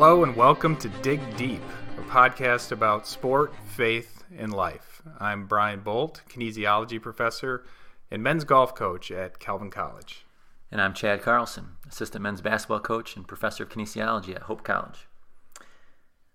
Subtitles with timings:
[0.00, 1.60] Hello and welcome to Dig Deep,
[1.98, 5.02] a podcast about sport, faith, and life.
[5.18, 7.66] I'm Brian Bolt, kinesiology professor
[8.10, 10.24] and men's golf coach at Calvin College.
[10.72, 15.06] And I'm Chad Carlson, assistant men's basketball coach and professor of kinesiology at Hope College.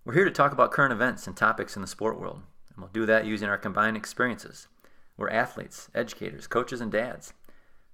[0.05, 2.93] We're here to talk about current events and topics in the sport world, and we'll
[2.93, 4.68] do that using our combined experiences.
[5.18, 7.33] We're athletes, educators, coaches, and dads,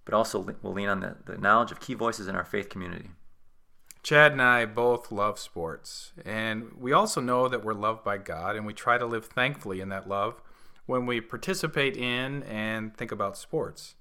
[0.04, 3.12] but also we'll lean on the, the knowledge of key voices in our faith community.
[4.04, 8.56] Chad and I both love sports, and we also know that we're loved by God,
[8.56, 10.42] and we try to live thankfully in that love
[10.88, 13.94] when we participate in and think about sports.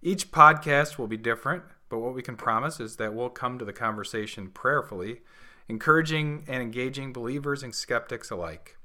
[0.00, 3.64] Each podcast will be different, but what we can promise is that we'll come to
[3.64, 5.22] the conversation prayerfully,
[5.68, 8.76] encouraging and engaging believers and skeptics alike.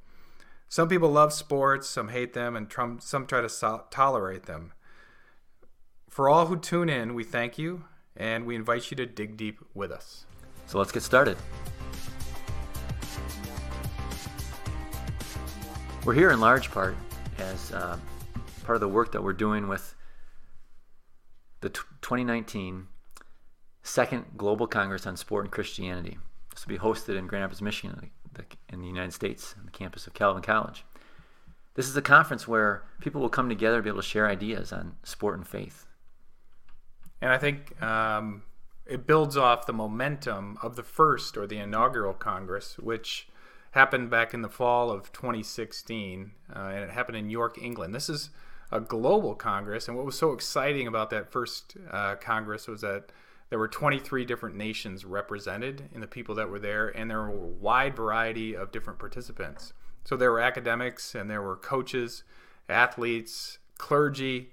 [0.67, 4.73] Some people love sports, some hate them, and some try to tolerate them.
[6.09, 7.86] For all who tune in, we thank you,
[8.17, 10.25] and we invite you to dig deep with us.
[10.70, 11.36] So let's get started.
[16.06, 16.95] We're here in large part
[17.39, 17.98] as uh,
[18.66, 19.95] part of the work that we're doing with
[21.62, 22.86] the t- 2019
[23.81, 26.20] Second Global Congress on Sport and Christianity.
[26.53, 28.12] This will be hosted in Grand Rapids, Michigan,
[28.72, 30.86] in the United States, on the campus of Calvin College.
[31.73, 34.72] This is a conference where people will come together to be able to share ideas
[34.72, 35.88] on sport and faith.
[37.22, 38.44] And I think um,
[38.90, 43.28] it builds off the momentum of the first or the inaugural Congress, which
[43.72, 47.94] happened back in the fall of 2016, uh, and it happened in York, England.
[47.94, 48.31] This is
[48.72, 53.12] a global Congress, and what was so exciting about that first uh, Congress was that
[53.50, 57.30] there were 23 different nations represented in the people that were there, and there were
[57.30, 59.74] a wide variety of different participants.
[60.03, 62.24] So there were academics, and there were coaches,
[62.68, 64.52] athletes, clergy.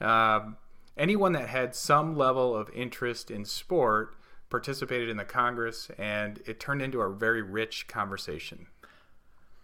[0.00, 0.50] Uh,
[0.98, 4.14] anyone that had some level of interest in sport
[4.50, 8.66] participated in the Congress, and it turned into a very rich conversation.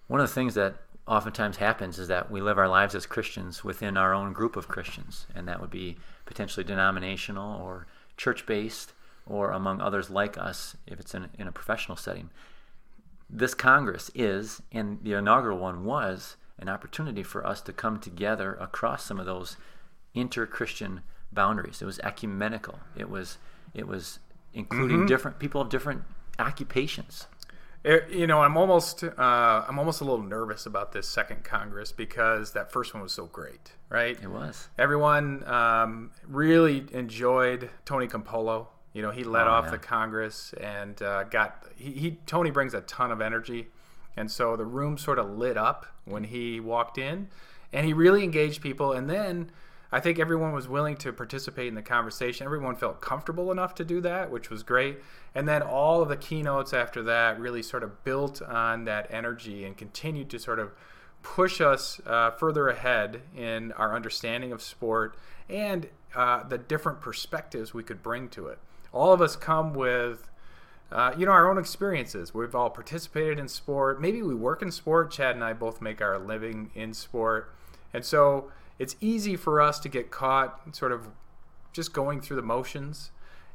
[0.07, 0.77] One of the things that
[1.07, 4.69] oftentimes happens is that we live our lives as Christians within our own group of
[4.69, 7.87] Christians, and that would be potentially denominational or
[8.17, 8.93] church based
[9.27, 12.31] or among others like us if it's in, in a professional setting.
[13.29, 18.55] This Congress is, and the inaugural one was, an opportunity for us to come together
[18.61, 19.57] across some of those
[20.15, 21.01] inter Christian
[21.35, 21.83] boundaries.
[21.83, 22.79] It was ecumenical.
[22.97, 23.39] It was
[23.75, 24.21] it was
[24.53, 25.07] including mm-hmm.
[25.07, 26.03] different people of different
[26.39, 27.27] occupations.
[27.85, 31.93] It, you know, I'm almost uh, I'm almost a little nervous about this second Congress
[31.93, 34.19] because that first one was so great, right?
[34.21, 34.69] It was.
[34.79, 38.69] Everyone um, really enjoyed Tony Campolo.
[38.95, 39.73] You know, he led oh, off yeah.
[39.73, 43.67] the Congress and uh, got he, he Tony brings a ton of energy,
[44.17, 47.29] and so the room sort of lit up when he walked in,
[47.71, 48.93] and he really engaged people.
[48.93, 49.51] And then
[49.93, 52.45] I think everyone was willing to participate in the conversation.
[52.45, 54.99] Everyone felt comfortable enough to do that, which was great.
[55.35, 59.65] And then all of the keynotes after that really sort of built on that energy
[59.65, 60.73] and continued to sort of
[61.23, 65.17] push us uh, further ahead in our understanding of sport
[65.49, 68.59] and uh, the different perspectives we could bring to it.
[68.93, 70.29] All of us come with
[70.93, 72.33] uh, you know, our own experiences.
[72.33, 74.01] We've all participated in sport.
[74.01, 75.11] Maybe we work in sport.
[75.11, 77.53] Chad and I both make our living in sport.
[77.93, 81.09] And so it's easy for us to get caught sort of
[81.73, 83.11] just going through the motions.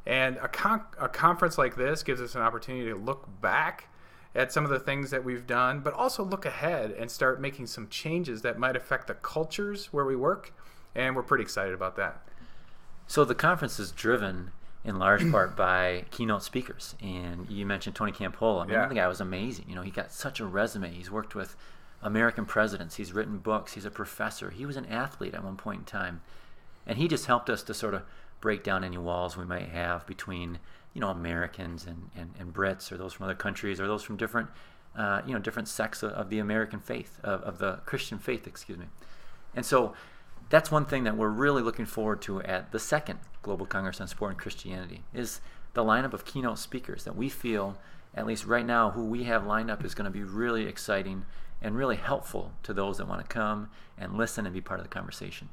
[0.05, 3.89] And a, con- a conference like this gives us an opportunity to look back
[4.35, 7.67] at some of the things that we've done, but also look ahead and start making
[7.67, 10.53] some changes that might affect the cultures where we work.
[10.95, 12.21] And we're pretty excited about that.
[13.07, 14.51] So the conference is driven
[14.83, 16.95] in large part by keynote speakers.
[17.01, 18.61] And you mentioned Tony Campolo.
[18.61, 18.87] I mean, yeah.
[18.87, 19.65] the guy was amazing.
[19.67, 20.91] You know, he got such a resume.
[20.91, 21.55] He's worked with
[22.01, 22.95] American presidents.
[22.95, 23.73] He's written books.
[23.73, 24.49] He's a professor.
[24.51, 26.21] He was an athlete at one point in time.
[26.87, 28.03] And he just helped us to sort of
[28.41, 30.59] break down any walls we might have between,
[30.93, 34.17] you know, Americans and, and, and Brits or those from other countries or those from
[34.17, 34.49] different,
[34.97, 38.47] uh, you know, different sects of, of the American faith, of, of the Christian faith,
[38.47, 38.85] excuse me.
[39.53, 39.93] And so
[40.49, 44.07] that's one thing that we're really looking forward to at the second Global Congress on
[44.07, 45.41] Sport and Christianity is
[45.73, 47.77] the lineup of keynote speakers that we feel,
[48.15, 51.25] at least right now, who we have lined up is going to be really exciting
[51.61, 54.85] and really helpful to those that want to come and listen and be part of
[54.85, 55.49] the conversation.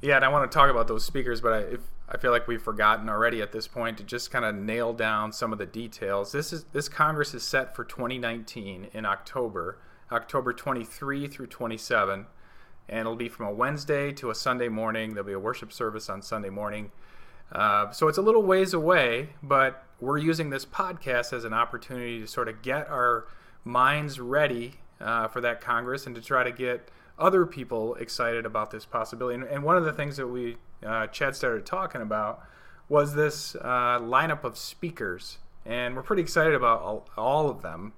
[0.00, 2.46] Yeah, and I want to talk about those speakers, but I, if, I feel like
[2.46, 5.66] we've forgotten already at this point to just kind of nail down some of the
[5.66, 6.30] details.
[6.30, 9.78] This is this Congress is set for 2019 in October,
[10.12, 12.26] October 23 through 27,
[12.88, 15.14] and it'll be from a Wednesday to a Sunday morning.
[15.14, 16.92] There'll be a worship service on Sunday morning.
[17.50, 22.20] Uh, so it's a little ways away, but we're using this podcast as an opportunity
[22.20, 23.26] to sort of get our
[23.64, 28.70] minds ready uh, for that Congress and to try to get other people excited about
[28.70, 29.34] this possibility.
[29.34, 30.56] And, and one of the things that we,
[30.86, 32.42] uh, Chad started talking about
[32.88, 35.38] was this uh, lineup of speakers.
[35.68, 37.92] and we're pretty excited about all, all of them.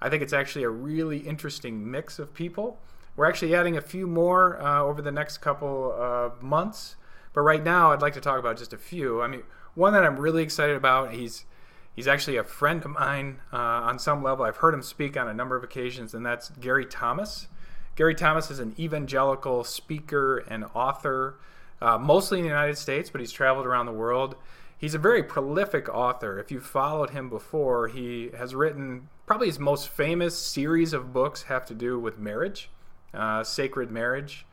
[0.00, 2.80] I think it's actually a really interesting mix of people.
[3.14, 6.96] We're actually adding a few more uh, over the next couple of months,
[7.32, 9.22] but right now I'd like to talk about just a few.
[9.22, 9.44] I mean,
[9.74, 11.12] one that I'm really excited about.
[11.12, 11.44] He's
[11.94, 14.44] he's actually a friend of mine uh, on some level.
[14.44, 17.48] I've heard him speak on a number of occasions, and that's Gary Thomas.
[17.94, 21.36] Gary Thomas is an evangelical speaker and author,
[21.80, 24.36] uh, mostly in the United States, but he's traveled around the world.
[24.78, 26.40] He's a very prolific author.
[26.40, 31.44] If you've followed him before, he has written probably his most famous series of books
[31.44, 32.70] have to do with marriage,
[33.14, 34.44] uh, sacred marriage.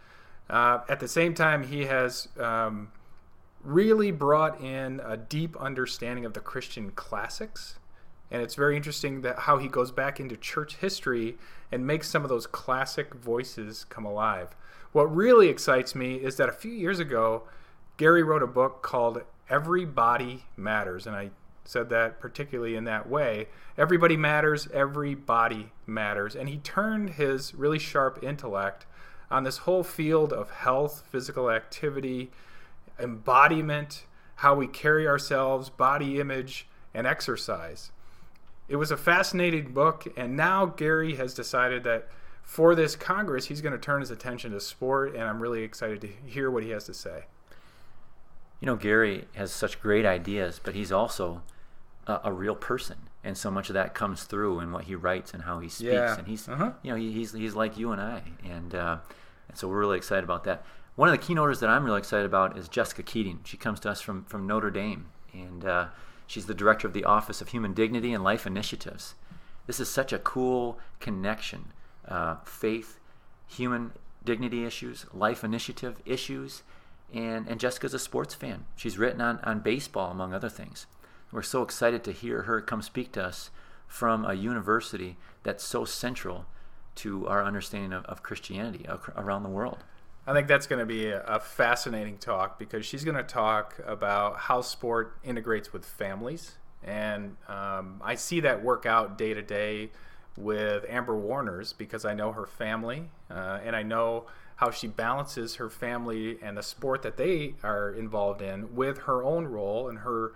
[0.50, 2.92] Uh, at the same time, he has um,
[3.64, 7.80] really brought in a deep understanding of the Christian classics.
[8.32, 11.38] And it's very interesting that how he goes back into church history
[11.72, 14.56] and makes some of those classic voices come alive.
[14.92, 17.44] What really excites me is that a few years ago,
[17.98, 21.06] Gary wrote a book called everybody matters.
[21.06, 21.32] And I
[21.66, 23.48] said that particularly in that way.
[23.78, 26.36] Everybody matters, everybody matters.
[26.36, 28.86] And he turned his really sharp intellect
[29.30, 32.32] on this whole field of health, physical activity,
[33.00, 34.06] embodiment,
[34.36, 37.92] how we carry ourselves, body image, and exercise.
[38.68, 42.08] It was a fascinating book, and now Gary has decided that
[42.44, 46.02] for this Congress, he's going to turn his attention to sport, and I'm really excited
[46.02, 47.26] to hear what he has to say
[48.60, 51.42] you know, Gary has such great ideas, but he's also
[52.08, 55.34] a, a, real person, and so much of that comes through in what he writes
[55.34, 55.94] and how he speaks.
[55.94, 56.18] Yeah.
[56.18, 56.74] And he's, uh-huh.
[56.84, 58.98] you know, he, he's he's like you and I, and uh,
[59.48, 60.66] and so we're really excited about that.
[61.00, 63.40] One of the keynoters that I'm really excited about is Jessica Keating.
[63.46, 65.88] She comes to us from from Notre Dame, and uh,
[66.28, 69.16] she's the director of the Office of Human Dignity and Life Initiatives.
[69.66, 71.72] This is such a cool connection:
[72.06, 73.00] uh, faith,
[73.48, 73.94] human
[74.26, 76.64] dignity issues, life initiative issues
[77.14, 78.66] and, and Jessica's a sports fan.
[78.76, 80.86] She's written on, on baseball, among other things.
[81.32, 83.52] We're so excited to hear her come speak to us
[83.88, 86.46] from a university that's so central
[86.96, 88.86] to our understanding of, of Christianity
[89.16, 89.86] around the world.
[90.28, 94.38] I think that's going to be a, fascinating talk because she's going to talk about
[94.38, 96.58] how sport integrates with families.
[96.84, 99.90] And um, I see that work out day to day
[100.38, 104.26] with Amber Warners because I know her family uh, and I know
[104.58, 109.24] how she balances her family and the sport that they are involved in with her
[109.24, 109.88] own role.
[109.88, 110.34] And her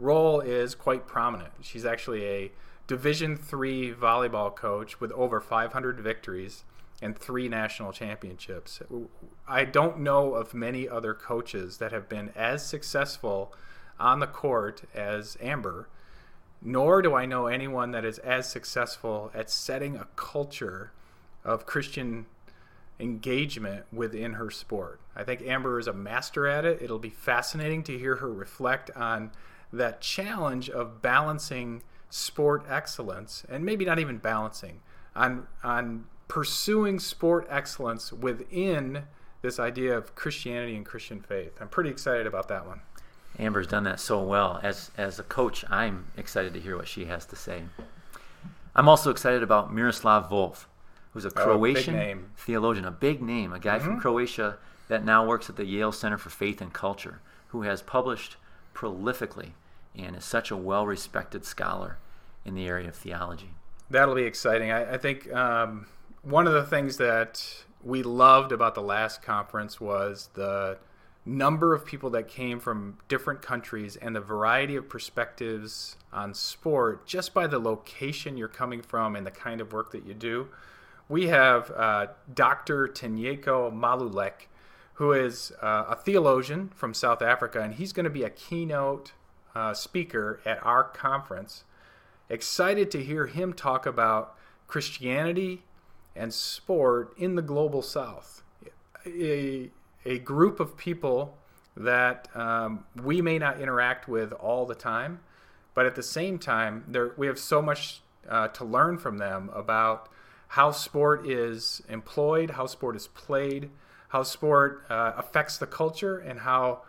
[0.00, 1.52] role is quite prominent.
[1.60, 2.52] She's actually a
[2.86, 6.64] division three volleyball coach with over 500 victories
[7.00, 8.80] and three national championships
[9.46, 13.52] i don't know of many other coaches that have been as successful
[13.98, 15.88] on the court as amber
[16.60, 20.92] nor do i know anyone that is as successful at setting a culture
[21.44, 22.26] of christian
[23.00, 25.00] engagement within her sport.
[25.14, 26.82] I think Amber is a master at it.
[26.82, 29.30] It'll be fascinating to hear her reflect on
[29.72, 34.80] that challenge of balancing sport excellence and maybe not even balancing
[35.14, 39.04] on on pursuing sport excellence within
[39.42, 41.58] this idea of Christianity and Christian faith.
[41.60, 42.80] I'm pretty excited about that one.
[43.38, 44.60] Amber's done that so well.
[44.62, 47.62] As as a coach, I'm excited to hear what she has to say.
[48.74, 50.66] I'm also excited about Miroslav Volf
[51.12, 53.86] who's a Croatian oh, theologian, a big name, a guy mm-hmm.
[53.86, 54.56] from Croatia
[54.88, 58.36] that now works at the Yale Center for Faith and Culture, who has published
[58.74, 59.50] prolifically
[59.96, 61.98] and is such a well respected scholar
[62.44, 63.50] in the area of theology.
[63.90, 64.70] That'll be exciting.
[64.70, 65.86] I, I think um,
[66.28, 70.78] one of the things that we loved about the last conference was the
[71.24, 77.06] number of people that came from different countries and the variety of perspectives on sport
[77.06, 80.48] just by the location you're coming from and the kind of work that you do
[81.08, 82.86] we have uh, Dr.
[82.86, 84.46] Tinyiko Maluleke,
[84.94, 89.12] who is uh, a theologian from South Africa, and he's going to be a keynote
[89.54, 91.64] uh, speaker at our conference.
[92.28, 95.62] Excited to hear him talk about Christianity
[96.18, 98.42] and sport in the global South.
[99.06, 99.70] A,
[100.04, 101.38] a group of people
[101.76, 105.20] that um, we may not interact with all the time,
[105.74, 109.48] but at the same time, there, we have so much uh, to learn from them
[109.54, 110.08] about
[110.48, 113.70] how sport is employed, how sport is played,
[114.08, 116.82] how sport uh, affects the culture, and how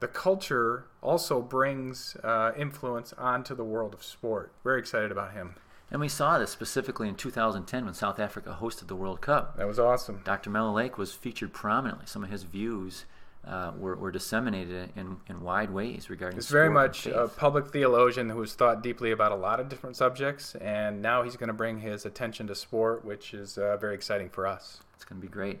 [0.00, 4.52] the culture also brings uh, influence onto the world of sport.
[4.62, 5.56] Very excited about him.
[5.90, 9.56] And we saw this specifically in 2010 when South Africa hosted the World Cup.
[9.56, 10.22] That was awesome.
[10.24, 10.50] Dr.
[10.50, 12.06] Maluleke was featured prominently.
[12.06, 13.04] Some of his views
[13.46, 16.36] uh, were, were disseminated in, in wide ways regarding.
[16.36, 19.96] He's very much a public theologian who has thought deeply about a lot of different
[19.96, 23.94] subjects, and now he's going to bring his attention to sport, which is uh, very
[23.94, 24.80] exciting for us.
[24.94, 25.60] It's going to be great.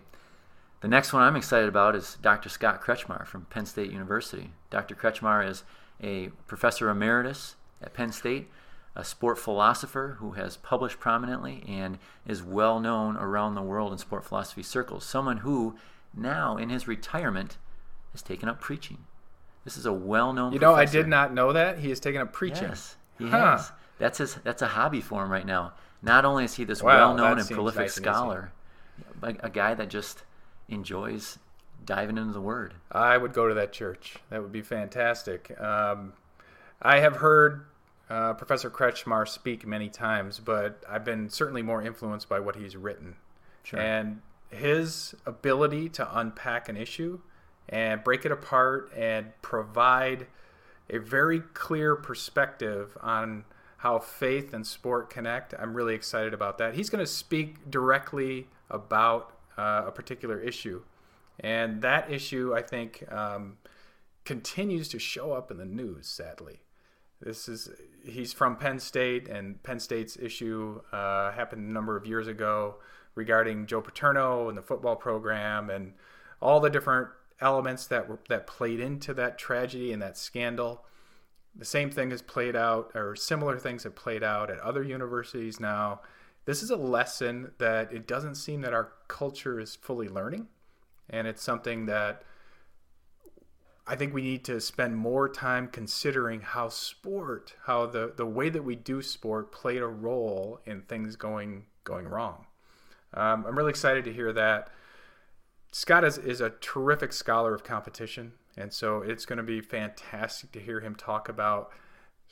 [0.80, 2.48] The next one I'm excited about is Dr.
[2.48, 4.50] Scott Kretchmar from Penn State University.
[4.70, 4.94] Dr.
[4.94, 5.62] Kretchmar is
[6.02, 8.50] a professor emeritus at Penn State,
[8.96, 13.98] a sport philosopher who has published prominently and is well known around the world in
[13.98, 15.04] sport philosophy circles.
[15.04, 15.76] Someone who
[16.16, 17.56] now, in his retirement,
[18.12, 18.98] has taken up preaching.
[19.64, 20.52] This is a well-known.
[20.52, 20.98] You know, professor.
[20.98, 22.68] I did not know that he has taken up preaching.
[22.68, 23.56] Yes, he huh.
[23.56, 23.72] has.
[23.98, 24.34] That's his.
[24.44, 25.72] That's a hobby for him right now.
[26.02, 28.52] Not only is he this well-known and prolific nice scholar,
[29.22, 30.22] a, a guy that just
[30.68, 31.38] enjoys
[31.84, 32.74] diving into the Word.
[32.92, 34.16] I would go to that church.
[34.28, 35.58] That would be fantastic.
[35.58, 36.12] Um,
[36.82, 37.64] I have heard
[38.10, 42.76] uh, Professor Kretchmar speak many times, but I've been certainly more influenced by what he's
[42.76, 43.16] written.
[43.62, 43.80] Sure.
[43.80, 44.20] And
[44.50, 47.20] his ability to unpack an issue
[47.68, 50.26] and break it apart and provide
[50.90, 53.44] a very clear perspective on
[53.78, 55.54] how faith and sport connect.
[55.58, 56.74] I'm really excited about that.
[56.74, 60.82] He's going to speak directly about uh, a particular issue.
[61.40, 63.56] And that issue, I think, um,
[64.24, 66.60] continues to show up in the news, sadly.
[67.20, 67.70] This is
[68.04, 72.76] he's from Penn State, and Penn State's issue uh, happened a number of years ago
[73.14, 75.94] regarding Joe Paterno and the football program and
[76.40, 77.08] all the different
[77.40, 80.84] elements that were, that played into that tragedy and that scandal.
[81.56, 85.60] The same thing has played out, or similar things have played out at other universities
[85.60, 86.00] now.
[86.46, 90.48] This is a lesson that it doesn't seem that our culture is fully learning,
[91.08, 92.22] and it's something that
[93.86, 98.48] I think we need to spend more time considering how sport, how the, the way
[98.48, 102.46] that we do sport played a role in things going going wrong.
[103.12, 104.70] Um, I'm really excited to hear that.
[105.70, 110.52] Scott is, is a terrific scholar of competition, and so it's going to be fantastic
[110.52, 111.70] to hear him talk about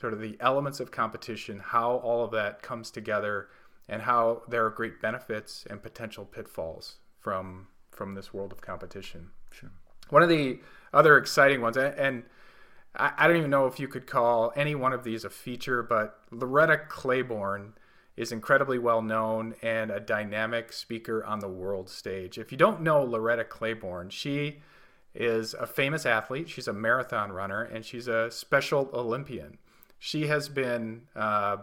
[0.01, 3.49] sort of the elements of competition, how all of that comes together,
[3.89, 9.31] and how there are great benefits and potential pitfalls from from this world of competition.
[9.51, 9.71] Sure.
[10.11, 10.61] One of the
[10.93, 12.25] other exciting ones, and
[12.95, 16.19] I don't even know if you could call any one of these a feature, but
[16.31, 17.73] Loretta Claiborne
[18.17, 22.37] is incredibly well known and a dynamic speaker on the world stage.
[22.37, 24.59] If you don't know Loretta Claiborne, she
[25.15, 26.51] is a famous athlete.
[26.51, 29.57] She's a marathon runner and she's a Special Olympian.
[29.99, 31.59] She has been uh,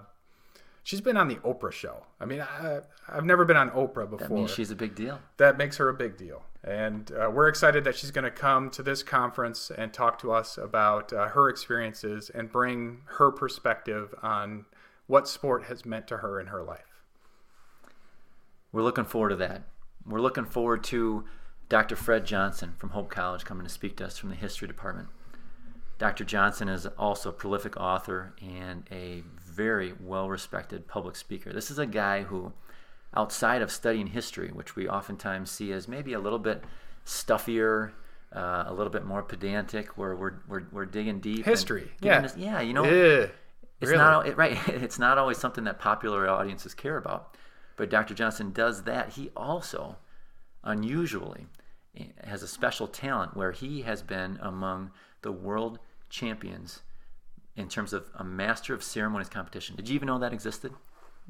[0.81, 2.05] she's been on the Oprah show.
[2.19, 2.79] I mean, I,
[3.13, 4.17] have never been on Oprah before.
[4.17, 5.19] That means she's a big deal.
[5.37, 6.43] That makes her a big deal.
[6.63, 10.31] And uh, we're excited that she's going to come to this conference and talk to
[10.31, 14.65] us about uh, her experiences and bring her perspective on
[15.07, 17.03] what sport has meant to her in her life.
[18.71, 19.63] We're looking forward to that.
[20.05, 21.23] We're looking forward to
[21.69, 21.95] Dr.
[21.95, 25.07] Fred Johnson from Hope College coming to speak to us from the history department.
[25.97, 26.23] Dr.
[26.23, 31.51] Johnson is also a prolific author and a very well respected public speaker.
[31.51, 32.53] This is a guy who
[33.15, 36.63] outside of studying history, which we oftentimes see as maybe a little bit
[37.05, 37.91] stuffier,
[38.35, 41.45] uh, a little bit more pedantic, where we're we're, we're digging deep.
[41.45, 42.83] History, yeah, this, yeah, you know,
[43.81, 43.97] it's really?
[43.97, 44.57] not it, right.
[44.67, 47.35] It's not always something that popular audiences care about,
[47.77, 48.13] but Dr.
[48.13, 49.13] Johnson does that.
[49.13, 49.97] He also,
[50.63, 51.47] unusually,
[51.97, 56.81] eh, has a special talent where he has been among the world champions
[57.55, 59.75] in terms of a master of ceremonies competition.
[59.75, 60.73] Did you even know that existed?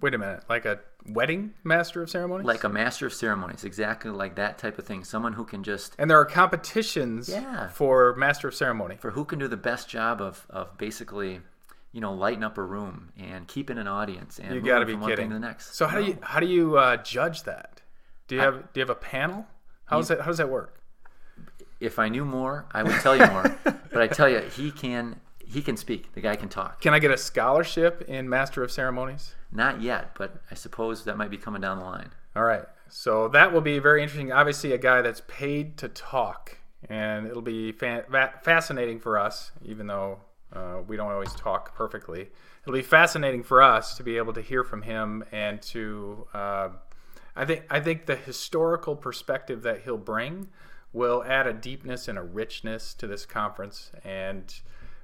[0.02, 2.46] Wait a minute, like a wedding master of ceremonies?
[2.46, 5.04] Like a master of ceremonies, exactly like that type of thing.
[5.04, 7.70] Someone who can just And there are competitions yeah.
[7.70, 8.96] for master of ceremony.
[8.98, 11.42] For who can do the best job of, of basically,
[11.92, 14.94] you know, lighting up a room and keeping an audience and you got to be
[14.94, 15.10] from kidding.
[15.10, 15.76] One thing to the next.
[15.76, 16.06] So how no.
[16.06, 17.82] do you how do you uh, judge that?
[18.28, 19.48] Do you I, have do you have a panel?
[19.86, 20.76] How does that how does that work?
[21.80, 23.58] If I knew more, I would tell you more.
[23.64, 25.20] but I tell you, he can
[25.52, 26.14] he can speak.
[26.14, 26.82] The guy can talk.
[26.82, 29.36] Can I get a scholarship in Master of Ceremonies?
[29.52, 32.12] Not yet, but I suppose that might be coming down the line.
[32.36, 32.66] All right.
[32.88, 34.32] So that will be very interesting.
[34.32, 38.06] Obviously, a guy that's paid to talk, and it'll be fa-
[38.44, 40.20] fascinating for us, even though
[40.54, 42.30] uh, we don't always talk perfectly.
[42.64, 46.28] It'll be fascinating for us to be able to hear from him and to.
[46.34, 46.70] Uh,
[47.36, 50.50] I think I think the historical perspective that he'll bring
[50.92, 54.62] will add a deepness and a richness to this conference and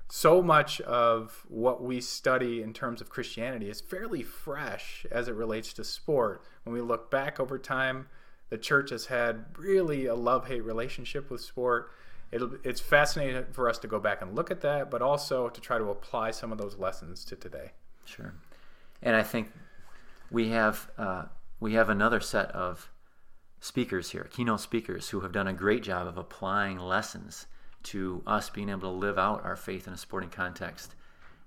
[0.09, 5.35] so much of what we study in terms of Christianity is fairly fresh as it
[5.35, 6.43] relates to sport.
[6.63, 8.07] When we look back over time,
[8.50, 11.91] the church has had really a love hate relationship with sport.
[12.31, 15.62] It'll, it's fascinating for us to go back and look at that, but also to
[15.62, 17.71] try to apply some of those lessons to today.
[18.05, 18.33] Sure,
[19.01, 19.51] and I think
[20.29, 21.25] we have uh,
[21.59, 22.91] we have another set of
[23.59, 27.47] speakers here, keynote speakers, who have done a great job of applying lessons
[27.85, 30.95] to us being able to live out our faith in a sporting context.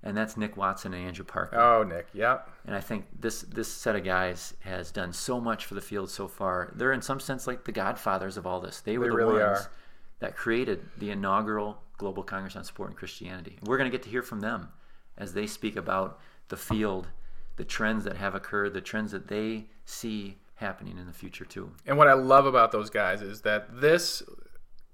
[0.01, 1.59] And that's Nick Watson and Andrew Parker.
[1.59, 2.49] Oh, Nick, yep.
[2.65, 6.09] And I think this this set of guys has done so much for the field
[6.09, 6.71] so far.
[6.75, 8.79] They're in some sense like the godfathers of all this.
[8.79, 9.71] They were they the really ones are.
[10.19, 13.57] that created the inaugural Global Congress on Sport and Christianity.
[13.63, 14.69] We're going to get to hear from them
[15.17, 17.09] as they speak about the field,
[17.57, 21.71] the trends that have occurred, the trends that they see happening in the future too.
[21.85, 24.23] And what I love about those guys is that this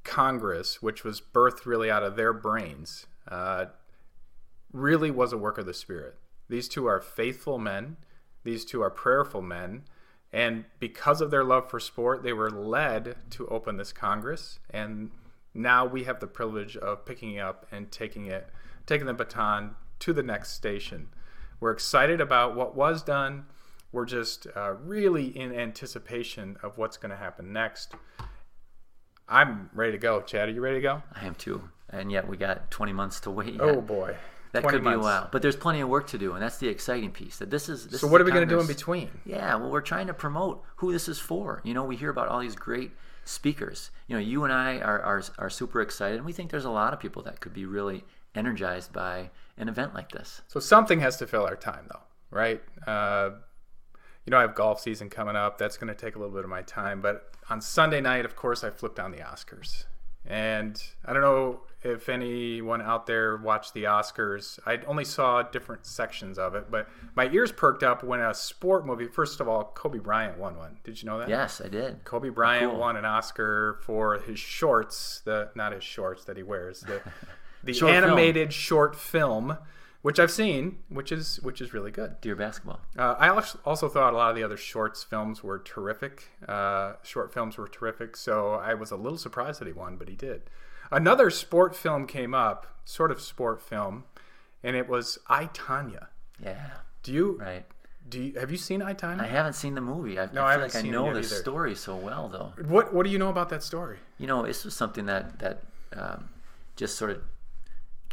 [0.06, 3.66] Congress, which was birthed really out of their brains, uh,
[4.72, 6.16] really was a work of the Spirit.
[6.48, 7.98] These two are faithful men.
[8.44, 9.84] These two are prayerful men.
[10.32, 14.60] And because of their love for sport, they were led to open this Congress.
[14.70, 15.12] And
[15.54, 18.50] now we have the privilege of picking up and taking it,
[18.86, 21.08] taking the baton to the next station.
[21.60, 23.46] We're excited about what was done.
[23.92, 27.96] We're just uh, really in anticipation of what's going to happen next.
[29.28, 30.22] I'm ready to go.
[30.22, 31.04] Chad, are you ready to go?
[31.14, 31.62] I am too.
[31.90, 33.60] And yet we got 20 months to wait.
[33.60, 34.16] Oh boy.
[34.52, 34.96] That could months.
[34.96, 37.40] be a while, but there's plenty of work to do, and that's the exciting piece.
[37.40, 37.88] That this is.
[37.88, 39.10] This so, is what are we going to do in between?
[39.26, 41.60] Yeah, well, we're trying to promote who this is for.
[41.66, 42.92] You know, we hear about all these great
[43.26, 43.92] speakers.
[44.08, 46.70] You know, you and I are, are, are super excited, and we think there's a
[46.70, 50.42] lot of people that could be really energized by an event like this.
[50.48, 52.64] So something has to fill our time, though, right?
[52.88, 53.32] Uh,
[54.26, 55.58] you know, I have golf season coming up.
[55.58, 57.02] That's going to take a little bit of my time.
[57.02, 59.86] But on Sunday night, of course, I flipped on the Oscars.
[60.28, 64.58] And I don't know if anyone out there watched the Oscars.
[64.66, 68.88] I only saw different sections of it, but my ears perked up when a sport
[68.88, 69.06] movie.
[69.06, 70.78] First of all, Kobe Bryant won one.
[70.84, 71.30] Did you know that?
[71.30, 72.04] Yes, I did.
[72.04, 72.80] Kobe Bryant cool.
[72.80, 77.02] won an Oscar for his shorts, the not his shorts that he wears, the
[77.64, 78.52] the short animated film.
[78.52, 79.58] short film
[80.06, 82.22] which I've seen, which is which is really good.
[82.22, 82.80] Dear basketball.
[82.96, 83.30] Uh, I
[83.66, 86.30] also thought a lot of the other shorts films were terrific.
[86.48, 90.08] Uh, short films were terrific, so I was a little surprised that he won, but
[90.08, 90.44] he did.
[90.92, 94.04] Another sport film came up, sort of sport film,
[94.62, 96.10] and it was I Tonya.
[96.40, 96.68] Yeah.
[97.02, 97.66] Do you right?
[98.08, 99.22] Do you have you seen I Tonya?
[99.22, 100.20] I haven't seen the movie.
[100.20, 102.54] I, no, I, I haven't like seen I know the story so well, though.
[102.68, 103.98] What What do you know about that story?
[104.20, 106.30] You know, this was something that that um,
[106.76, 107.24] just sort of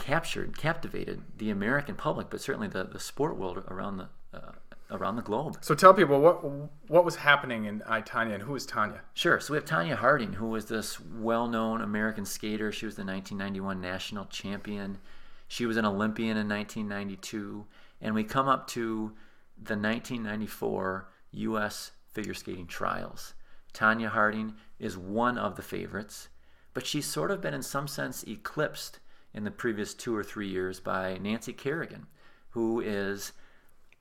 [0.02, 4.52] captured, captivated the American public, but certainly the, the sport world around the uh,
[4.90, 5.56] around the globe.
[5.60, 6.44] So tell people what
[6.88, 9.00] what was happening in I Tonya and who is Tonya?
[9.14, 9.38] Sure.
[9.38, 12.72] So we have Tonya Harding, who was this well-known American skater.
[12.72, 14.98] She was the 1991 national champion.
[15.46, 17.66] She was an Olympian in 1992,
[18.00, 19.12] and we come up to
[19.56, 21.92] the 1994 U.S.
[22.10, 23.34] figure skating trials.
[23.72, 26.28] Tonya Harding is one of the favorites,
[26.74, 28.98] but she's sort of been in some sense eclipsed
[29.34, 32.06] in the previous two or three years by Nancy Kerrigan,
[32.50, 33.32] who is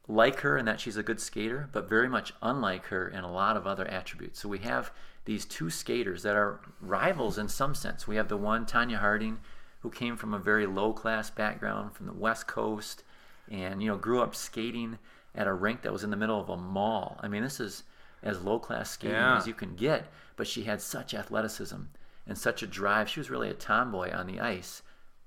[0.07, 3.31] like her in that she's a good skater, but very much unlike her in a
[3.31, 4.39] lot of other attributes.
[4.39, 4.91] So we have
[5.25, 8.07] these two skaters that are rivals in some sense.
[8.07, 9.39] We have the one, Tonya Harding,
[9.81, 13.03] who came from a very low class background from the West Coast
[13.49, 14.97] and you know grew up skating
[15.35, 17.17] at a rink that was in the middle of a mall.
[17.21, 17.83] I mean, this is
[18.23, 19.37] as low class skating yeah.
[19.37, 21.81] as you can get, but she had such athleticism
[22.27, 23.09] and such a drive.
[23.09, 24.81] She was really a tomboy on the ice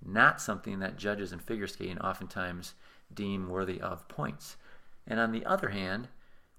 [0.04, 2.74] not something that judges in figure skating oftentimes
[3.12, 4.57] deem worthy of points.
[5.07, 6.09] And on the other hand,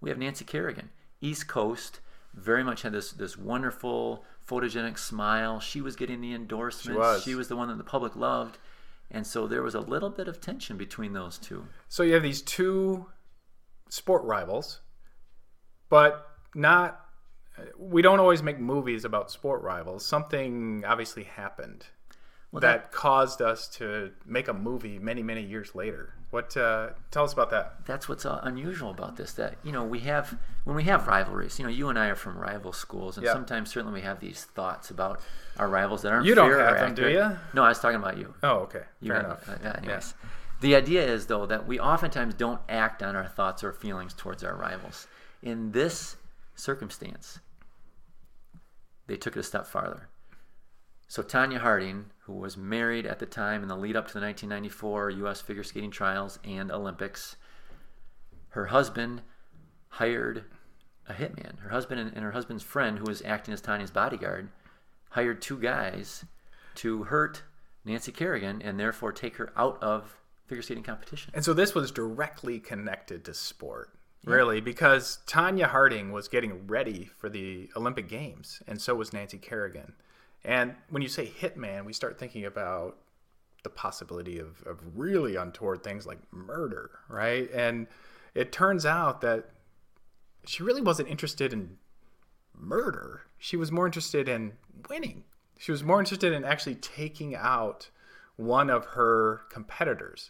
[0.02, 0.89] we have Nancy Kerrigan,
[1.21, 2.00] East Coast,
[2.34, 5.60] very much had this this wonderful photogenic smile.
[5.60, 6.84] She was getting the endorsements.
[6.84, 7.24] She was.
[7.24, 8.58] she was the one that the public loved.
[9.12, 11.65] And so there was a little bit of tension between those two.
[11.88, 13.06] So you have these two
[13.89, 14.82] sport rivals,
[15.89, 17.02] but not
[17.78, 20.06] we don't always make movies about sport rivals.
[20.06, 21.86] Something obviously happened
[22.56, 26.13] well, that, that, caused us to make a movie many many years later.
[26.30, 27.86] What uh, tell us about that?
[27.86, 29.34] That's what's uh, unusual about this.
[29.34, 31.60] That you know we have when we have rivalries.
[31.60, 33.34] You know, you and I are from rival schools, and yep.
[33.34, 35.20] sometimes certainly we have these thoughts about
[35.58, 36.26] our rivals that aren't.
[36.26, 37.38] You don't have them, do you?
[37.54, 38.34] No, I was talking about you.
[38.41, 38.84] Oh, okay.
[39.02, 39.50] You Fair enough.
[39.50, 40.30] Uh, anyways, yeah.
[40.62, 44.46] the idea is though that we oftentimes don't act on our thoughts or feelings towards
[44.46, 45.08] our rivals.
[45.44, 46.15] In this
[46.56, 47.39] circumstance,
[49.08, 50.08] they took it a step farther
[51.08, 54.22] so Tonya Harding, who was married at the time in the lead up to the
[54.22, 55.41] 1994 U.S.
[55.41, 57.36] figure skating trials and Olympics,
[58.50, 59.22] her husband
[59.89, 60.46] hired
[61.08, 61.60] a hitman.
[61.60, 64.50] Her husband and, her husband's friend, who was acting as Tonya's bodyguard,
[65.10, 66.26] hired two guys
[66.76, 67.44] to hurt
[67.86, 71.32] Nancy Kerrigan and therefore take her out of figure skating competition.
[71.36, 73.91] And so this was directly connected to sport.
[74.24, 74.34] Yeah.
[74.34, 79.38] Really, because Tonya Harding was getting ready for the Olympic Games, and so was Nancy
[79.38, 79.94] Kerrigan.
[80.45, 82.97] And when you say hitman, we start thinking about
[83.63, 87.49] the possibility of, of really untoward things like murder, right?
[87.51, 87.88] And
[88.36, 89.49] it turns out that
[90.45, 91.77] she really wasn't interested in
[92.53, 93.23] murder.
[93.39, 94.53] She was more interested in
[94.88, 95.23] winning.
[95.58, 97.89] She was more interested in actually taking out
[98.36, 100.29] one of her competitors,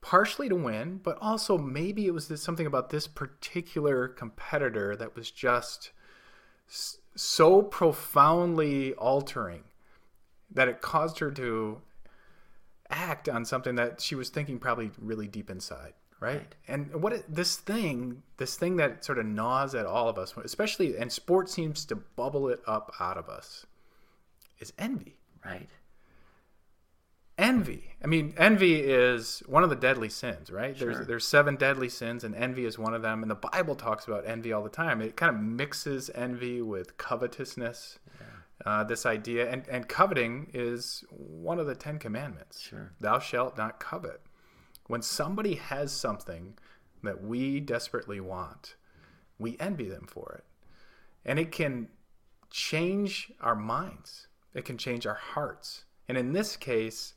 [0.00, 5.30] partially to win, but also maybe it was something about this particular competitor that was
[5.30, 5.90] just
[7.16, 9.64] so profoundly altering
[10.50, 11.80] that it caused her to
[12.90, 15.94] act on something that she was thinking probably really deep inside.
[16.20, 16.36] right?
[16.36, 16.54] right.
[16.68, 20.34] And what it, this thing, this thing that sort of gnaws at all of us,
[20.44, 23.66] especially and sport seems to bubble it up out of us,
[24.60, 25.16] is envy.
[25.44, 25.68] Right.
[27.38, 27.84] Envy.
[28.02, 30.76] I mean, envy is one of the deadly sins, right?
[30.76, 30.92] Sure.
[30.92, 33.22] There's there's seven deadly sins, and envy is one of them.
[33.22, 35.02] And the Bible talks about envy all the time.
[35.02, 37.98] It kind of mixes envy with covetousness.
[38.18, 38.26] Yeah.
[38.64, 42.62] Uh, this idea and, and coveting is one of the Ten Commandments.
[42.62, 42.92] Sure.
[43.00, 44.22] Thou shalt not covet.
[44.86, 46.56] When somebody has something
[47.02, 48.76] that we desperately want,
[49.38, 50.44] we envy them for it.
[51.24, 51.88] And it can
[52.50, 55.84] change our minds, it can change our hearts.
[56.08, 57.14] And in this case,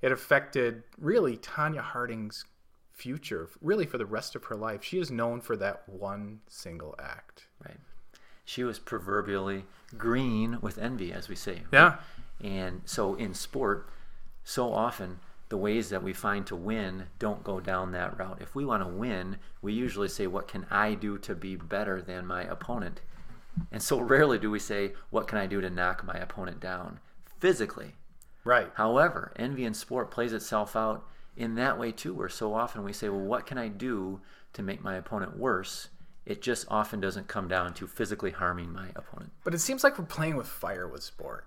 [0.00, 2.44] it affected really Tonya Harding's
[2.92, 4.82] future, really for the rest of her life.
[4.82, 7.46] She is known for that one single act.
[7.64, 7.78] Right.
[8.44, 9.64] She was proverbially
[9.96, 11.62] green with envy, as we say.
[11.72, 11.96] Yeah.
[12.42, 13.88] And so in sport,
[14.42, 18.38] so often the ways that we find to win don't go down that route.
[18.40, 22.02] If we want to win, we usually say, What can I do to be better
[22.02, 23.00] than my opponent?
[23.72, 27.00] And so rarely do we say, What can I do to knock my opponent down
[27.38, 27.94] physically?
[28.44, 28.70] Right.
[28.74, 31.04] However, envy in sport plays itself out
[31.36, 34.20] in that way too, where so often we say, Well, what can I do
[34.54, 35.88] to make my opponent worse?
[36.24, 39.32] It just often doesn't come down to physically harming my opponent.
[39.44, 41.46] But it seems like we're playing with fire with sport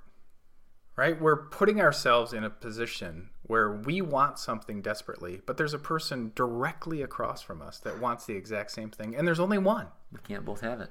[0.95, 1.19] right?
[1.19, 6.31] We're putting ourselves in a position where we want something desperately, but there's a person
[6.35, 9.87] directly across from us that wants the exact same thing, and there's only one.
[10.11, 10.89] We can't both have it.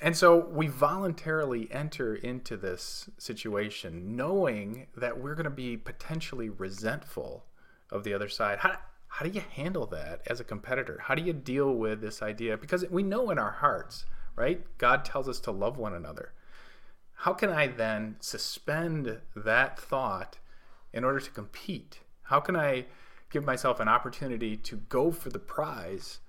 [0.00, 6.48] And so we voluntarily enter into this situation knowing that we're going to be potentially
[6.48, 7.44] resentful
[7.90, 8.58] of the other side.
[8.58, 11.00] How, how do you handle that as a competitor?
[11.02, 12.56] How do you deal with this idea?
[12.56, 14.06] Because we know in our hearts,
[14.36, 14.64] right?
[14.78, 16.32] God tells us to love one another
[17.22, 20.38] how can I then suspend that thought
[20.92, 21.98] in order to compete?
[22.22, 22.86] How can I
[23.28, 26.20] give myself an opportunity to go for the prize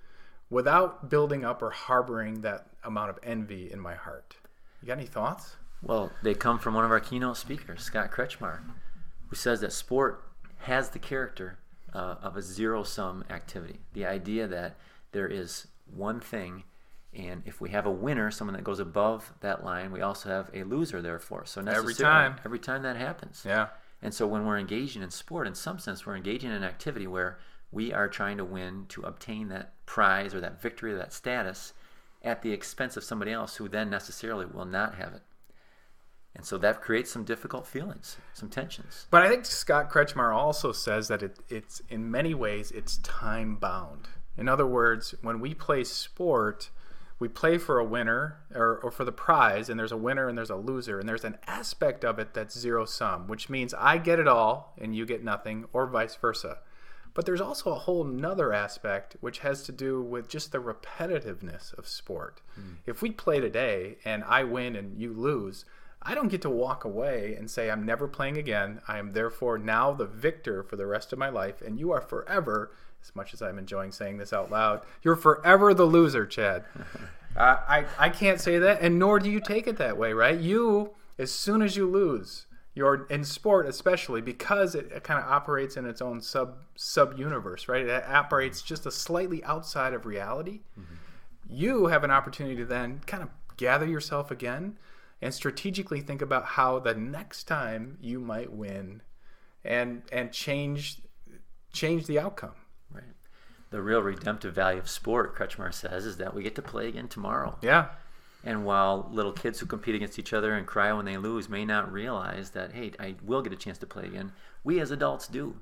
[0.49, 4.35] without building up or harboring that amount of envy in my heart?
[4.81, 5.55] You got any thoughts?
[5.81, 8.59] Well, they come from one of our keynote speakers, Scott Kretchmar,
[9.27, 10.23] who says that sport
[10.59, 11.57] has the character
[11.93, 13.79] uh, of a zero sum activity.
[13.93, 14.75] The idea that
[15.11, 16.63] there is one thing
[17.13, 20.51] and if we have a winner, someone that goes above that line, we also have
[20.53, 21.45] a loser, therefore.
[21.45, 23.43] So every time, every time that happens.
[23.45, 23.67] Yeah.
[24.01, 27.07] And so when we're engaging in sport, in some sense, we're engaging in an activity
[27.07, 27.39] where
[27.71, 31.73] we are trying to win to obtain that prize or that victory or that status
[32.23, 35.21] at the expense of somebody else who then necessarily will not have it.
[36.35, 39.07] And so that creates some difficult feelings, some tensions.
[39.09, 43.55] But I think Scott Kretchmar also says that it, it's in many ways it's time
[43.55, 44.07] bound.
[44.37, 46.69] In other words, when we play sport,
[47.19, 50.37] we play for a winner or, or for the prize, and there's a winner and
[50.37, 53.97] there's a loser, and there's an aspect of it that's zero sum, which means I
[53.97, 56.59] get it all and you get nothing, or vice versa.
[57.13, 61.77] But there's also a whole nother aspect which has to do with just the repetitiveness
[61.77, 62.41] of sport.
[62.59, 62.77] Mm.
[62.85, 65.65] If we play today and I win and you lose,
[66.01, 68.81] I don't get to walk away and say, I'm never playing again.
[68.87, 72.01] I am therefore now the victor for the rest of my life, and you are
[72.01, 72.71] forever
[73.03, 76.63] as much as I'm enjoying saying this out loud, you're forever the loser, Chad.
[77.35, 80.39] uh, I, I can't say that, and nor do you take it that way, right?
[80.39, 82.45] You, as soon as you lose,
[82.79, 87.19] you're in sport especially because it, it kind of operates in its own sub sub
[87.19, 87.85] universe, right?
[87.85, 90.61] It operates just a slightly outside of reality.
[90.79, 90.95] Mm-hmm.
[91.49, 94.77] You have an opportunity to then kind of gather yourself again
[95.21, 99.01] and strategically think about how the next time you might win
[99.65, 101.01] and and change
[101.73, 102.55] change the outcome
[102.91, 103.03] Right.
[103.71, 107.09] the real redemptive value of sport, Kretchmar says, is that we get to play again
[107.09, 107.57] tomorrow.
[107.61, 107.89] Yeah.
[108.43, 111.65] And while little kids who compete against each other and cry when they lose may
[111.65, 114.31] not realize that, hey, I will get a chance to play again,
[114.63, 115.57] we as adults do.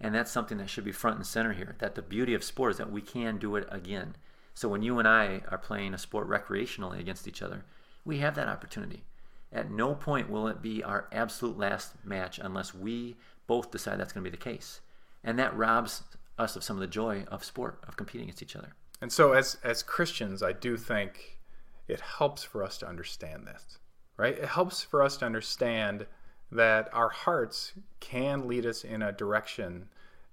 [0.00, 1.76] And that's something that should be front and center here.
[1.78, 4.16] That the beauty of sport is that we can do it again.
[4.54, 7.64] So when you and I are playing a sport recreationally against each other,
[8.04, 9.04] we have that opportunity.
[9.52, 14.12] At no point will it be our absolute last match unless we both decide that's
[14.12, 14.80] going to be the case.
[15.24, 16.02] And that robs
[16.38, 18.74] us of some of the joy of sport, of competing against each other.
[19.00, 21.37] And so, as as Christians, I do think
[21.88, 23.78] it helps for us to understand this,
[24.16, 24.38] right?
[24.38, 26.06] It helps for us to understand
[26.52, 29.88] that our hearts can lead us in a direction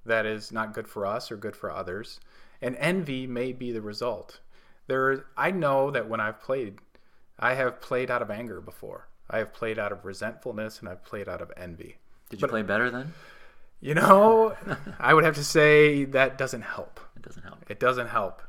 [0.05, 2.19] that is not good for us or good for others,
[2.61, 4.39] and envy may be the result.
[4.87, 6.79] There, I know that when I've played,
[7.39, 9.07] I have played out of anger before.
[9.29, 11.97] I have played out of resentfulness, and I've played out of envy.
[12.29, 13.13] Did you but, play better then?
[13.81, 14.55] You know,
[14.99, 16.99] I would have to say that doesn't help.
[17.15, 17.65] It doesn't help.
[17.69, 18.41] It doesn't help.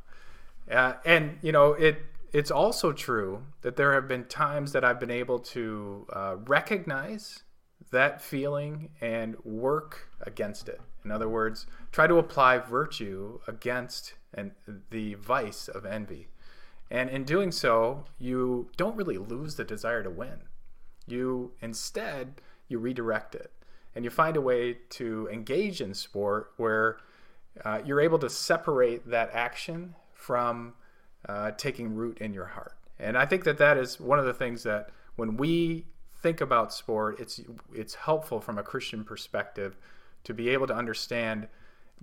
[0.71, 5.01] Uh, and you know, it it's also true that there have been times that I've
[5.01, 7.43] been able to uh, recognize
[7.91, 10.81] that feeling and work against it.
[11.05, 14.53] In other words, try to apply virtue against and
[14.91, 16.29] the vice of envy.
[16.91, 20.43] And in doing so, you don't really lose the desire to win.
[21.07, 23.53] You instead you redirect it,
[23.95, 26.99] and you find a way to engage in sport where
[27.65, 30.75] uh, you're able to separate that action from
[31.29, 32.75] uh, taking root in your heart.
[32.99, 35.87] And I think that that is one of the things that when we
[36.23, 37.41] think about sport, it's
[37.75, 39.77] it's helpful from a Christian perspective
[40.25, 41.49] to be able to understand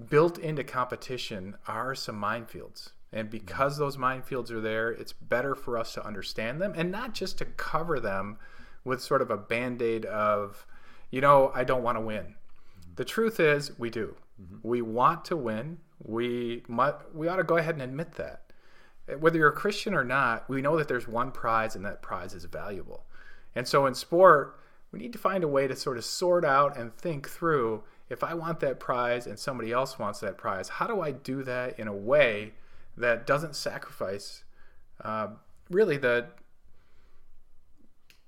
[0.09, 2.91] built into competition are some minefields.
[3.11, 7.13] And because those minefields are there, it's better for us to understand them and not
[7.13, 8.37] just to cover them
[8.83, 10.65] with sort of a band aid of,
[11.11, 12.23] you know, I don't want to win.
[12.23, 12.95] Mm-hmm.
[12.95, 14.15] The truth is, we do.
[14.41, 14.67] Mm-hmm.
[14.67, 15.77] We want to win.
[16.01, 16.63] We
[17.13, 18.42] we ought to go ahead and admit that.
[19.19, 22.33] Whether you're a Christian or not, we know that there's one prize and that prize
[22.33, 23.03] is valuable.
[23.55, 24.59] And so in sport,
[24.91, 28.23] we need to find a way to sort of sort out and think through if
[28.23, 31.79] I want that prize and somebody else wants that prize, how do I do that
[31.79, 32.53] in a way
[32.95, 34.43] that doesn't sacrifice
[35.01, 35.27] uh,
[35.69, 36.27] really the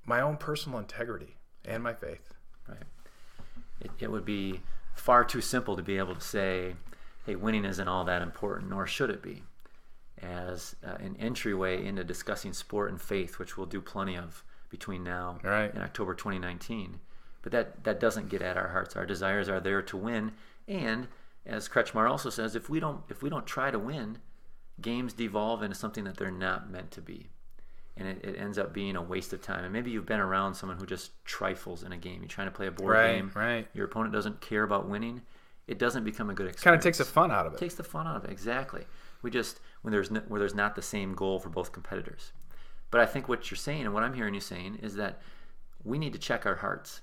[0.05, 2.33] my own personal integrity and my faith?
[2.67, 2.77] Right.
[3.81, 4.61] It, it would be
[4.95, 6.75] far too simple to be able to say,
[7.25, 9.43] "Hey, winning isn't all that important," nor should it be,
[10.21, 15.03] as uh, an entryway into discussing sport and faith, which we'll do plenty of between
[15.03, 15.73] now right.
[15.73, 16.99] and October 2019.
[17.41, 18.95] But that, that doesn't get at our hearts.
[18.95, 20.31] Our desires are there to win.
[20.67, 21.07] And
[21.45, 24.17] as Kretchmar also says, if we don't if we don't try to win,
[24.81, 27.29] games devolve into something that they're not meant to be.
[27.97, 29.63] And it, it ends up being a waste of time.
[29.63, 32.21] And maybe you've been around someone who just trifles in a game.
[32.21, 33.31] You're trying to play a board right, game.
[33.33, 33.67] Right.
[33.73, 35.21] Your opponent doesn't care about winning.
[35.67, 36.63] It doesn't become a good experience.
[36.63, 37.55] Kind of takes the fun out of it.
[37.55, 37.59] it.
[37.59, 38.31] Takes the fun out of it.
[38.31, 38.85] Exactly.
[39.25, 42.31] We just when there's no, where there's not the same goal for both competitors.
[42.91, 45.19] But I think what you're saying and what I'm hearing you saying is that
[45.83, 47.01] we need to check our hearts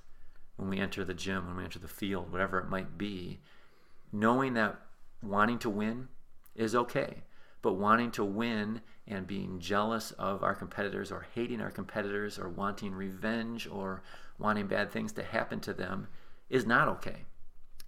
[0.54, 3.40] when we enter the gym, when we enter the field, whatever it might be,
[4.12, 4.80] knowing that
[5.20, 6.06] wanting to win
[6.54, 7.24] is okay.
[7.60, 12.48] But wanting to win and being jealous of our competitors or hating our competitors or
[12.48, 14.04] wanting revenge or
[14.38, 16.06] wanting bad things to happen to them
[16.48, 17.24] is not okay.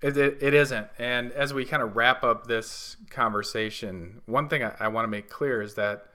[0.04, 0.88] It, it, it isn't.
[0.98, 5.08] And as we kind of wrap up this conversation, one thing I, I want to
[5.08, 6.06] make clear is that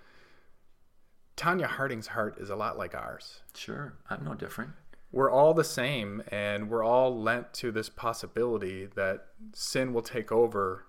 [1.38, 3.42] Tonya Harding's heart is a lot like ours.
[3.54, 3.94] Sure.
[4.10, 4.72] I'm no different
[5.12, 10.32] we're all the same and we're all lent to this possibility that sin will take
[10.32, 10.86] over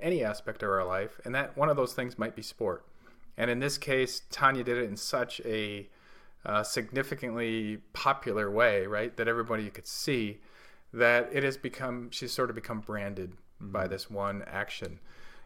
[0.00, 2.84] any aspect of our life and that one of those things might be sport
[3.36, 5.88] and in this case Tonya did it in such a
[6.44, 10.38] uh, significantly popular way right that everybody could see
[10.92, 13.72] that it has become she's sort of become branded mm-hmm.
[13.72, 14.98] by this one action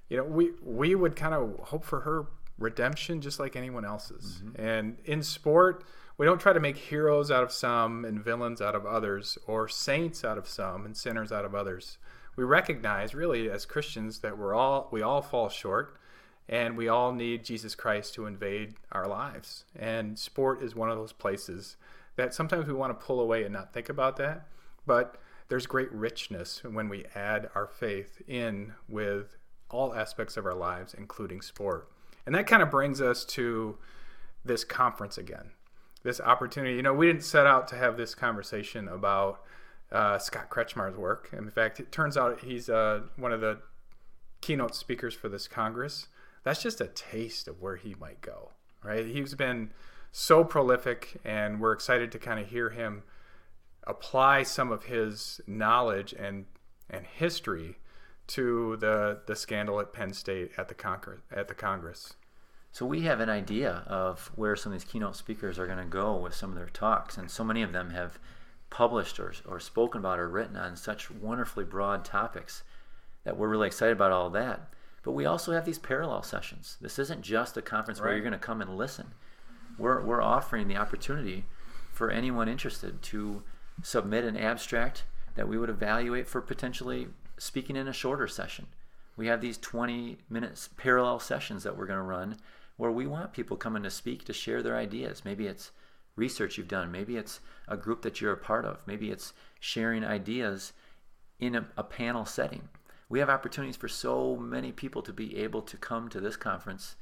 [0.08, 2.26] you know we we would kind of hope for her
[2.58, 4.60] redemption just like anyone else's mm-hmm.
[4.60, 5.84] and in sport
[6.18, 9.68] we don't try to make heroes out of some and villains out of others, or
[9.68, 11.98] saints out of some and sinners out of others.
[12.36, 15.96] We recognize, really, as Christians, that we're all we all fall short,
[16.48, 19.64] and we all need Jesus Christ to invade our lives.
[19.76, 21.76] And sport is one of those places
[22.16, 24.46] that sometimes we want to pull away and not think about that,
[24.86, 25.16] but
[25.52, 29.36] there's great richness when we add our faith in with
[29.68, 31.90] all aspects of our lives, including sport.
[32.24, 33.76] And that kind of brings us to
[34.46, 35.50] this conference again
[36.04, 36.76] this opportunity.
[36.76, 39.42] You know, we didn't set out to have this conversation about
[39.92, 41.28] uh, Scott Kretchmar's work.
[41.32, 43.58] And In fact, it turns out he's uh, one of the
[44.40, 46.06] keynote speakers for this Congress.
[46.44, 49.04] That's just a taste of where he might go, right?
[49.04, 49.68] He's been
[50.12, 53.02] so prolific, and we're excited to kind of hear him
[53.84, 56.46] apply some of his knowledge and
[56.88, 57.78] and history
[58.28, 62.14] to the the scandal at Penn State at the Congress at the Congress.
[62.70, 65.84] So we have an idea of where some of these keynote speakers are going to
[65.84, 68.18] go with some of their talks, and so many of them have
[68.70, 72.62] published or, or spoken about or written on such wonderfully broad topics
[73.24, 74.72] that we're really excited about all that.
[75.02, 76.78] But we also have these parallel sessions.
[76.80, 78.06] This isn't just a conference right.
[78.06, 79.12] where you're going to come and listen.
[79.76, 81.44] We're, we're offering the opportunity
[81.92, 83.42] for anyone interested to
[83.82, 85.04] submit an abstract
[85.34, 87.08] that we would evaluate for potentially
[87.38, 88.66] speaking in a shorter session.
[89.16, 92.36] We have these 20 minutes parallel sessions that we're going to run
[92.76, 95.24] where we want people coming to speak to share their ideas.
[95.24, 95.70] Maybe it's
[96.16, 100.04] research you've done, maybe it's a group that you're a part of, maybe it's sharing
[100.04, 100.72] ideas
[101.40, 102.68] in a, a panel setting.
[103.08, 106.96] We have opportunities for so many people to be able to come to this conference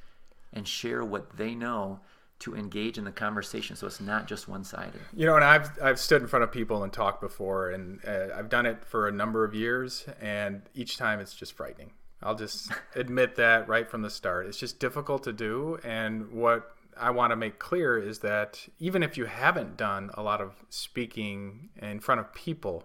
[0.52, 2.00] and share what they know
[2.40, 5.98] to engage in the conversation so it's not just one-sided you know and i've i've
[5.98, 9.12] stood in front of people and talked before and uh, i've done it for a
[9.12, 14.03] number of years and each time it's just frightening I'll just admit that right from
[14.03, 14.46] the start.
[14.46, 15.79] It's just difficult to do.
[15.85, 20.22] And what I want to make clear is that even if you haven't done a
[20.22, 22.85] lot of speaking in front of people,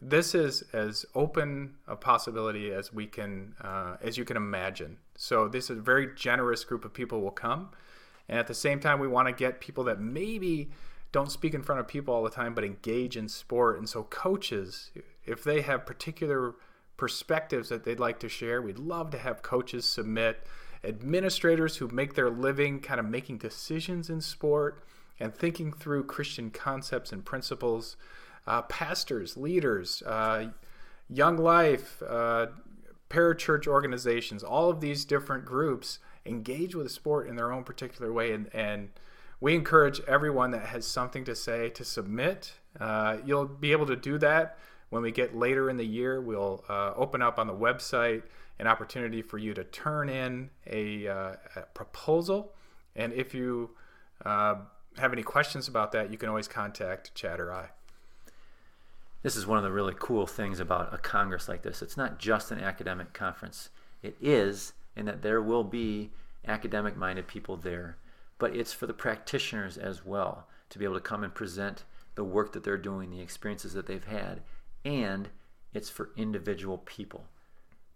[0.00, 4.96] this is as open a possibility as we can, uh, as you can imagine.
[5.16, 7.70] So this is a very generous group of people will come,
[8.30, 10.70] and at the same time, we want to get people that maybe
[11.10, 13.76] don't speak in front of people all the time, but engage in sport.
[13.76, 14.92] And so coaches,
[15.26, 16.54] if they have particular
[16.96, 20.46] perspectives that they'd like to share, we'd love to have coaches submit
[20.84, 24.84] administrators who make their living kind of making decisions in sport
[25.18, 27.96] and thinking through Christian concepts and principles,
[28.46, 30.50] uh, pastors, leaders, uh,
[31.08, 32.46] Young Life, uh,
[33.10, 38.12] parachurch organizations, all of these different groups engage with the sport in their own particular
[38.12, 38.32] way.
[38.32, 38.90] And, and
[39.40, 42.52] we encourage everyone that has something to say to submit.
[42.78, 44.58] Uh, you'll be able to do that
[44.90, 46.20] when we get later in the year.
[46.20, 48.22] We'll uh, open up on the website
[48.58, 52.52] an opportunity for you to turn in a, uh, a proposal.
[52.94, 53.70] And if you
[54.24, 54.56] uh,
[54.98, 57.70] have any questions about that, you can always contact Chad or I.
[59.22, 61.80] This is one of the really cool things about a Congress like this.
[61.80, 63.70] It's not just an academic conference,
[64.02, 66.10] it is in that there will be
[66.46, 67.96] academic minded people there,
[68.38, 72.24] but it's for the practitioners as well to be able to come and present the
[72.24, 74.40] work that they're doing, the experiences that they've had,
[74.84, 75.28] and
[75.72, 77.24] it's for individual people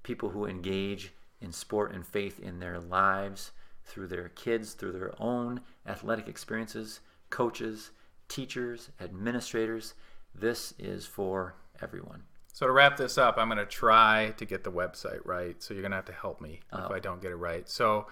[0.04, 3.50] people who engage in sport and faith in their lives
[3.84, 7.90] through their kids, through their own athletic experiences, coaches,
[8.28, 9.94] teachers, administrators.
[10.34, 12.22] This is for everyone.
[12.54, 15.60] So to wrap this up, I'm going to try to get the website right.
[15.60, 16.84] So you're going to have to help me oh.
[16.84, 17.68] if I don't get it right.
[17.68, 18.06] So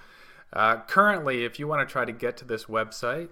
[0.52, 3.28] uh, currently, if you want to try to get to this website,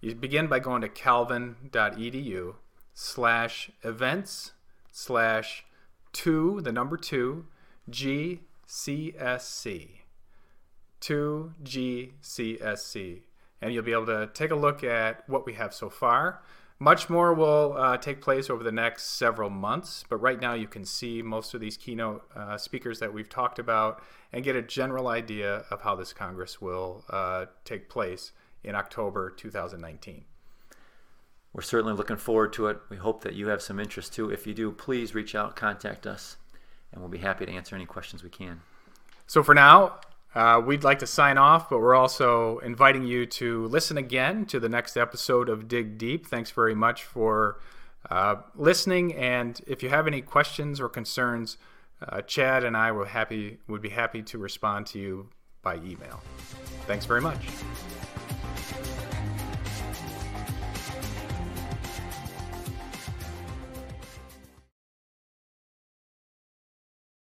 [0.00, 2.54] you begin by going to calvin.edu
[2.94, 4.52] slash events
[4.90, 5.66] slash
[6.14, 7.44] two, the number two,
[7.90, 9.88] GCSC.
[11.02, 13.20] 2GCSC.
[13.60, 16.40] And you'll be able to take a look at what we have so far.
[16.80, 20.66] Much more will uh, take place over the next several months, but right now you
[20.66, 24.62] can see most of these keynote uh, speakers that we've talked about and get a
[24.62, 28.32] general idea of how this Congress will uh, take place
[28.64, 30.24] in October 2019.
[31.52, 32.78] We're certainly looking forward to it.
[32.88, 34.28] We hope that you have some interest too.
[34.30, 36.36] If you do, please reach out, contact us
[36.90, 38.60] and we'll be happy to answer any questions we can.
[39.28, 40.00] So for now,
[40.34, 44.58] uh, we'd like to sign off, but we're also inviting you to listen again to
[44.58, 46.26] the next episode of Dig Deep.
[46.26, 47.60] Thanks very much for
[48.10, 51.56] uh, listening, and if you have any questions or concerns,
[52.06, 55.28] uh, Chad and I will happy would be happy to respond to you
[55.62, 56.20] by email.
[56.86, 57.40] Thanks very much.